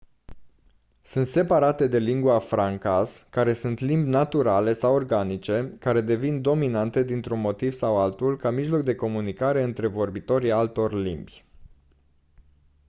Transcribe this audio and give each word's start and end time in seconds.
sunt 1.01 1.27
separate 1.27 1.87
de 1.87 1.97
lingua 1.97 2.39
francas 2.39 3.27
care 3.29 3.53
sunt 3.53 3.79
limbi 3.79 4.09
naturale 4.09 4.73
sau 4.73 4.93
organice 4.93 5.75
care 5.79 6.01
devin 6.01 6.41
dominante 6.41 7.03
dintr-un 7.03 7.39
motiv 7.39 7.73
sau 7.73 7.97
altul 7.97 8.37
ca 8.37 8.49
mijloc 8.49 8.81
de 8.83 8.95
comunicare 8.95 9.63
între 9.63 9.87
vorbitorii 9.87 10.51
altor 10.51 10.93
limbi 11.01 11.45